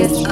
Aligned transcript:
it's 0.00 0.27